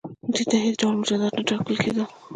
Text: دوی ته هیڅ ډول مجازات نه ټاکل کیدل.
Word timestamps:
دوی 0.33 0.45
ته 0.49 0.57
هیڅ 0.65 0.75
ډول 0.81 0.95
مجازات 1.01 1.33
نه 1.37 1.43
ټاکل 1.49 1.75
کیدل. 1.83 2.05